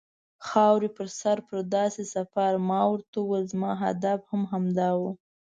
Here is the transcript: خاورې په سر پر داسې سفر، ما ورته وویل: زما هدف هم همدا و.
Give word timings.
خاورې 0.47 0.89
په 0.97 1.03
سر 1.19 1.37
پر 1.47 1.57
داسې 1.75 2.03
سفر، 2.15 2.51
ما 2.69 2.81
ورته 2.91 3.17
وویل: 3.21 3.45
زما 3.53 3.71
هدف 3.83 4.19
هم 4.31 4.41
همدا 4.51 4.89
و. 4.99 5.01